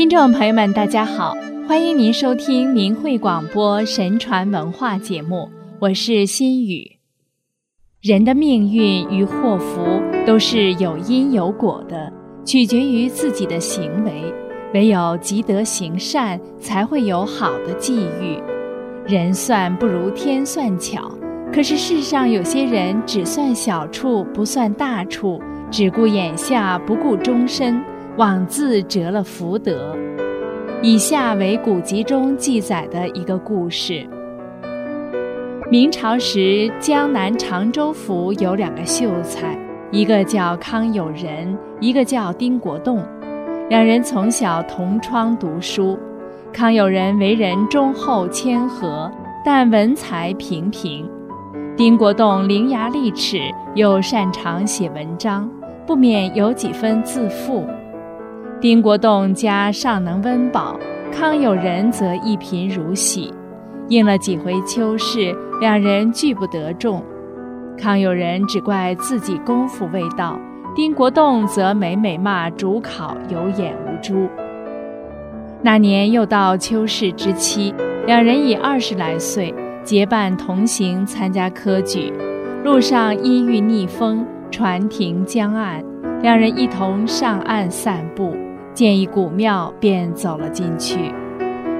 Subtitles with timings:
[0.00, 1.36] 听众朋友们，大家好，
[1.68, 6.92] 欢迎您收听明慧广播神传文化节目，我是心雨。
[8.00, 12.10] 人的命运与祸福都是有因有果的，
[12.46, 14.32] 取决于自己的行为。
[14.72, 18.42] 唯有积德行善，才会有好的际遇。
[19.06, 21.14] 人算不如天算巧，
[21.52, 25.38] 可是世上有些人只算小处，不算大处，
[25.70, 27.78] 只顾眼下，不顾终身。
[28.16, 29.94] 枉自折了福德。
[30.82, 34.06] 以下为古籍中记载的一个故事：
[35.70, 39.58] 明朝时，江南常州府有两个秀才，
[39.90, 43.04] 一个叫康有仁，一个叫丁国栋。
[43.68, 45.98] 两人从小同窗读书。
[46.52, 49.08] 康有仁为人忠厚谦和，
[49.44, 51.06] 但文才平平；
[51.76, 53.38] 丁国栋伶牙俐齿，
[53.76, 55.48] 又擅长写文章，
[55.86, 57.64] 不免有几分自负。
[58.60, 60.78] 丁国栋家尚能温饱，
[61.10, 63.32] 康有仁则一贫如洗。
[63.88, 67.02] 应了几回秋试，两人俱不得中。
[67.78, 70.38] 康有仁只怪自己功夫未到，
[70.76, 74.28] 丁国栋则每每骂主考有眼无珠。
[75.62, 77.74] 那年又到秋试之期，
[78.06, 82.12] 两人已二十来岁，结伴同行参加科举。
[82.62, 85.82] 路上因遇逆风，船停江岸，
[86.20, 88.36] 两人一同上岸散步。
[88.80, 91.12] 见一古庙，便走了进去。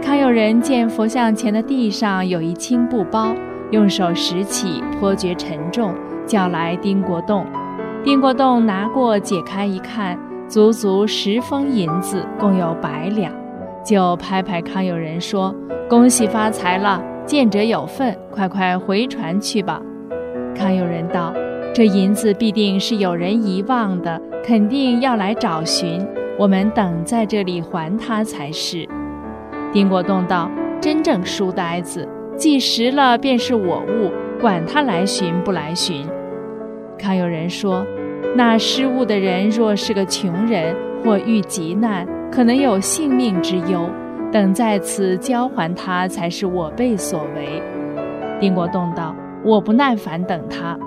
[0.00, 3.34] 康有人见佛像前的地上有一青布包，
[3.72, 5.92] 用手拾起，颇觉沉重，
[6.24, 7.44] 叫来丁国栋。
[8.04, 13.32] 丁国栋拿过解开一看，足足十封银子，共有百两，
[13.84, 15.52] 就拍拍康有人说
[15.90, 19.82] ：“恭喜发财了，见者有份，快快回船去吧。”
[20.54, 21.34] 康有人道
[21.74, 26.00] ：“这银子必定是有人遗忘的，肯定要来找寻。”
[26.38, 28.88] 我们等在这里还他才是。
[29.72, 30.50] 丁国栋道
[30.80, 36.06] ：“真正书呆子，既拾了便是我物，管他来寻不来寻。”
[36.98, 37.84] 康有人说
[38.36, 43.88] ：“那失物的人若是个穷人，或遇急难，可能有性命之忧，
[44.32, 47.62] 等在此交还他才是我辈所为。”
[48.40, 49.14] 丁国栋道
[49.44, 50.78] ：“我不耐烦等他。”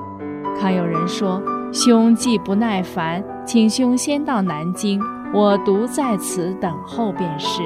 [0.59, 1.41] 康有人说
[1.71, 5.01] ：“兄既不耐烦，请兄先到南京。”
[5.37, 7.61] 我独在此等候便是。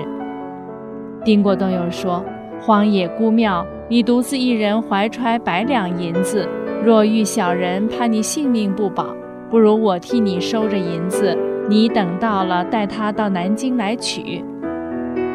[1.23, 2.21] 丁国栋又说
[2.59, 6.45] ：“荒野孤庙，你独自一人怀揣百两银子，
[6.83, 9.05] 若遇小人，怕你性命不保，
[9.49, 11.33] 不如我替你收着银子，
[11.69, 14.43] 你等到了，带他到南京来取。”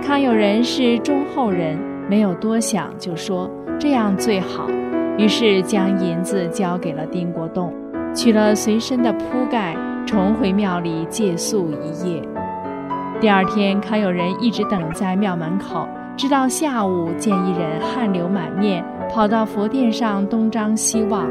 [0.06, 4.68] 康有人是忠厚人，没有多想，就说这样最好，
[5.16, 7.72] 于是将银子交给了丁国栋，
[8.14, 9.74] 取了随身的铺盖。
[10.06, 12.22] 重回庙里借宿一夜。
[13.20, 15.86] 第二天，康有人一直等在庙门口，
[16.16, 21.26] 直到下午，见一人汗流满面，跑到佛殿上东张西望。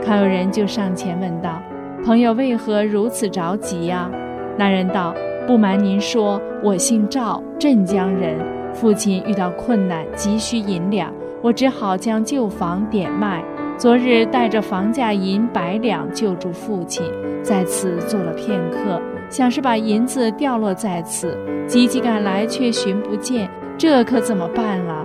[0.00, 1.60] 康有人就上前问道
[2.06, 4.08] ：“朋友为何如此着急呀？”
[4.56, 5.12] 那人道
[5.44, 8.38] ：“不瞒您说，我姓赵，镇江人。
[8.72, 11.12] 父亲遇到困难，急需银两，
[11.42, 13.42] 我只好将旧房点卖。”
[13.80, 17.02] 昨日带着房价银百两救助父亲，
[17.42, 21.34] 在此坐了片刻，想是把银子掉落在此，
[21.66, 25.02] 急急赶来却寻不见，这可怎么办啊？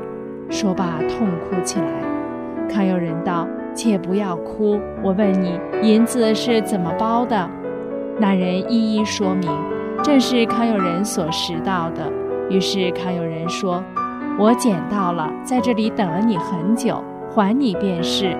[0.49, 2.67] 说罢痛哭起来。
[2.67, 7.49] 康有人道：“且不要哭，我问你，银子是怎么包的？”
[8.19, 9.49] 那人一一说明，
[10.03, 12.11] 正是康有人所拾到的。
[12.49, 13.81] 于是康有人说
[14.37, 17.01] ：“我捡到了，在这里等了你很久，
[17.33, 18.35] 还你便是。”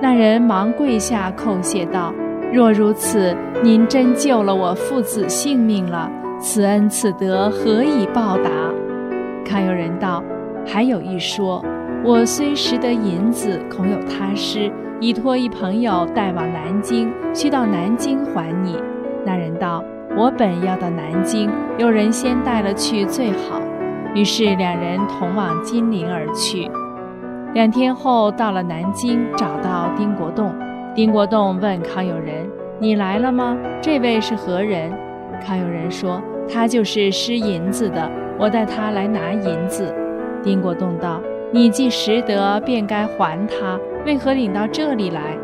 [0.00, 2.14] 那人忙跪下叩谢道
[2.54, 6.08] ：“若如此，您真救了我父子性命了，
[6.40, 8.50] 此恩此德何以报答？”
[9.44, 10.22] 康有人道
[10.64, 11.64] ：“还有一说，
[12.04, 18.80] 我虽拾得银子，恐有他失，已托一朋友带往南京，需到南京还你。”
[19.26, 19.82] 那人道
[20.16, 23.60] ：“我本要到南京，有人先带了去最好。”
[24.14, 26.70] 于是两人同往金陵而去。
[27.54, 30.54] 两天后到了南京，找到丁国栋。
[30.94, 32.46] 丁国栋问康有人
[32.78, 33.56] ：“你来了吗？
[33.80, 34.92] 这位是何人？”
[35.44, 36.20] 康有人说
[36.52, 39.94] ：“他就是失银子的，我带他来拿银子。”
[40.44, 45.36] 丁国栋道：“你既识得，便该还他，为何领到这里来？”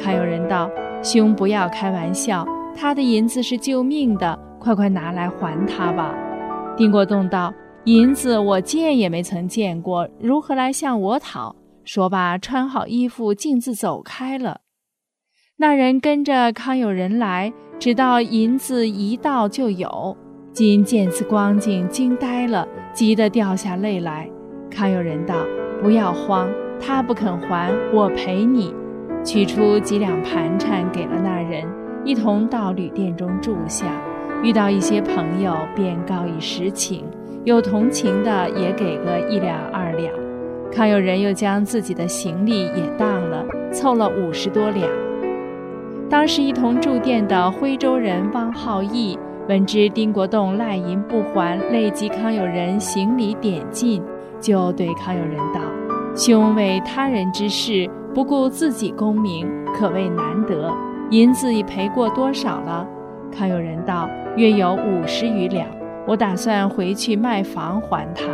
[0.00, 0.70] 康有人道
[1.02, 2.46] ：“兄不要开玩笑，
[2.78, 6.14] 他的银子是救命的，快快拿来还他吧。”
[6.78, 7.52] 丁国栋道。
[7.84, 11.56] 银子我见也没曾见过，如何来向我讨？
[11.82, 14.60] 说罢，穿好衣服，径自走开了。
[15.56, 20.14] 那人跟着康有人来，直到银子一到就有，
[20.52, 24.28] 金见此光景，惊呆了，急得掉下泪来。
[24.70, 25.34] 康有人道
[25.82, 28.74] ：“不要慌，他不肯还，我陪你。”
[29.24, 31.66] 取出几两盘缠给了那人，
[32.04, 33.86] 一同到旅店中住下。
[34.42, 37.04] 遇到一些朋友，便告以实情；
[37.44, 40.12] 有同情的，也给个一两二两。
[40.70, 44.88] 康有人又将自己的行李也当了，凑了五十多两。
[46.08, 54.02] 当时一同住店的徽州人汪浩义闻知丁国栋赖银不还，累及康有人行李点尽，
[54.38, 55.60] 就对康有人道
[56.14, 60.70] ：“兄为他人之事，不顾自己功名，可谓难得。
[61.10, 62.86] 银子已赔过多少了？”
[63.32, 64.08] 康有人道。
[64.36, 65.66] 约有五十余两，
[66.10, 68.24] 我打算回去卖房还他。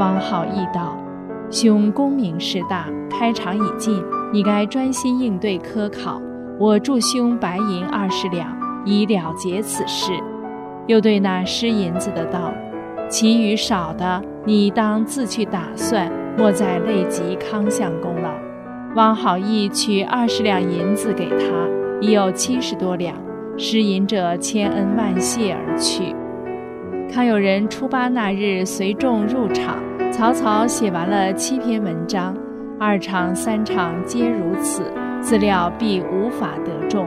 [0.00, 0.98] 汪浩义道
[1.48, 4.02] ：“兄功名事大，开场已尽，
[4.32, 6.20] 你该专心应对科考。
[6.58, 8.48] 我助兄白银二十两，
[8.84, 10.10] 以了结此事。”
[10.88, 12.52] 又对那失银子的道
[13.08, 18.28] ：“其余少的，你当自去打算，莫再累及康相公了。”
[18.96, 21.46] 汪好义取二十两银子给他，
[22.00, 23.14] 已有七十多两。
[23.56, 26.12] 失银者千恩万谢而去。
[27.12, 29.76] 康有人初八那日随众入场，
[30.10, 32.34] 草草写完了七篇文章，
[32.80, 37.06] 二场三场皆如此，自料必无法得中。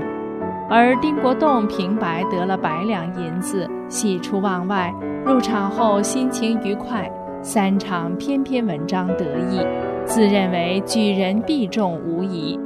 [0.69, 4.93] 而丁国栋平白得了百两银子，喜出望外，
[5.25, 7.11] 入场后心情愉快，
[7.41, 9.65] 三场篇篇文章得意，
[10.05, 12.59] 自认为举人必中无疑。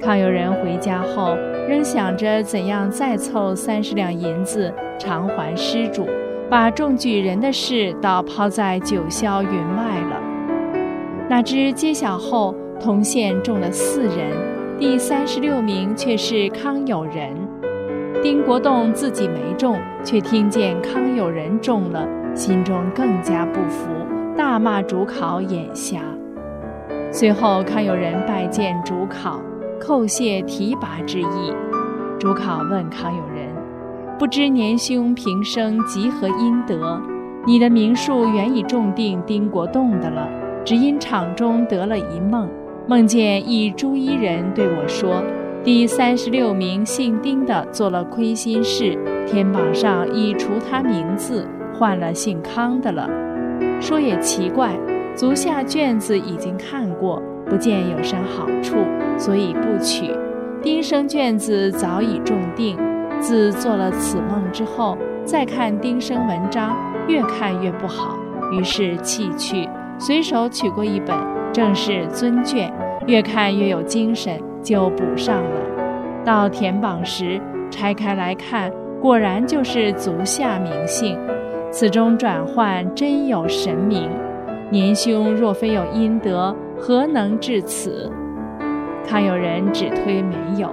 [0.00, 1.36] 康有人回家后，
[1.68, 6.08] 仍想着怎样再凑三十两银子偿还失主，
[6.50, 10.20] 把中举人的事倒抛在九霄云外了。
[11.28, 14.34] 哪知揭晓后，同县中了四人，
[14.78, 17.36] 第三十六名却是康有人。
[18.22, 23.90] 丁国栋自己没中，却听见康有人中了，心中更加不服，
[24.34, 26.00] 大骂主考眼瞎。
[27.12, 29.38] 随后，康有人拜见主考。
[29.80, 31.54] 叩谢提拔之意，
[32.18, 33.37] 主考问康有人
[34.18, 37.00] ：“不知年兄平生集何阴德？
[37.46, 40.28] 你的名数原已中定丁国栋的了，
[40.64, 42.50] 只因场中得了一梦，
[42.88, 45.22] 梦见一朱衣人对我说：
[45.62, 53.08] 第三十六名姓丁的做了亏心事，天榜上已除他名字，换了姓康的了。
[53.80, 54.76] 说也奇怪，
[55.14, 58.74] 足下卷子已经看过。”不见有甚好处，
[59.16, 60.10] 所以不取。
[60.60, 62.76] 丁生卷子早已中定，
[63.20, 66.76] 自做了此梦之后，再看丁生文章，
[67.06, 68.16] 越看越不好，
[68.52, 69.68] 于是弃去。
[69.98, 71.16] 随手取过一本，
[71.52, 72.72] 正是尊卷，
[73.06, 75.60] 越看越有精神，就补上了。
[76.24, 81.18] 到填榜时，拆开来看，果然就是足下名姓。
[81.70, 84.08] 此中转换真有神明。
[84.70, 86.54] 年兄若非有阴德。
[86.80, 88.08] 何能至此？
[89.04, 90.72] 康有人只推没有。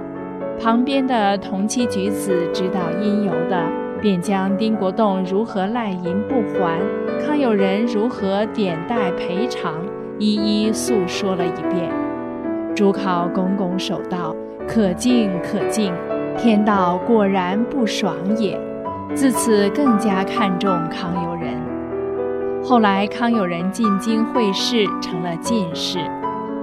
[0.60, 3.64] 旁边的同期举子知道因由的，
[4.02, 6.80] 便将丁国栋如何赖银不还，
[7.24, 9.74] 康有人如何点贷赔偿，
[10.18, 11.92] 一一诉说了一遍。
[12.76, 14.36] 主考拱拱手道
[14.68, 15.94] ：“可敬可敬，
[16.38, 18.60] 天道果然不爽也。”
[19.14, 21.54] 自此更加看重康有人。
[22.64, 26.00] 后来，康有人进京会试，成了进士。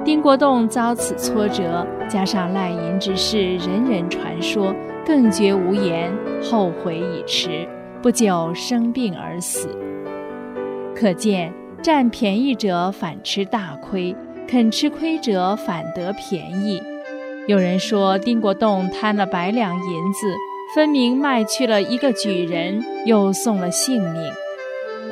[0.05, 4.75] 丁国栋遭此挫折，加上赖银之事，人人传说，
[5.07, 7.69] 更觉无言，后悔已迟。
[8.03, 9.69] 不久生病而死。
[10.93, 14.15] 可见，占便宜者反吃大亏，
[14.49, 16.83] 肯吃亏者反得便宜。
[17.47, 20.35] 有人说，丁国栋贪了百两银子，
[20.75, 24.33] 分明卖去了一个举人，又送了性命。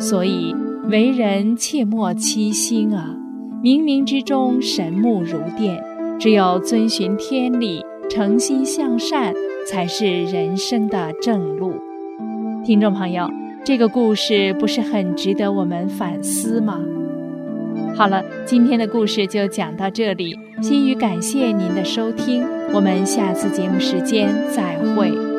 [0.00, 0.52] 所以。
[0.88, 3.14] 为人切莫欺心啊！
[3.62, 5.84] 冥冥之中神目如电，
[6.18, 9.34] 只有遵循天理，诚心向善，
[9.66, 11.74] 才是人生的正路。
[12.64, 13.30] 听众朋友，
[13.62, 16.80] 这个故事不是很值得我们反思吗？
[17.94, 25.29] 好了，今天的故事就讲到这里，心语感谢您的收听，我们下次节目时间再会。